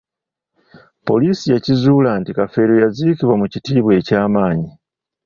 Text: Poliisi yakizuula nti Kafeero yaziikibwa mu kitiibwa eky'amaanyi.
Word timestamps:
Poliisi 1.07 1.45
yakizuula 1.53 2.09
nti 2.19 2.31
Kafeero 2.37 2.73
yaziikibwa 2.83 3.35
mu 3.41 3.45
kitiibwa 3.53 3.91
eky'amaanyi. 3.99 4.69